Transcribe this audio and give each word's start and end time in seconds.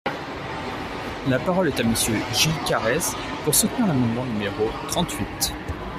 La 1.29 1.37
parole 1.37 1.67
est 1.67 1.79
à 1.79 1.83
Monsieur 1.83 2.15
Gilles 2.33 2.51
Carrez, 2.67 2.97
pour 3.45 3.53
soutenir 3.53 3.85
l’amendement 3.85 4.25
numéro 4.25 4.71
trente-huit. 4.87 5.53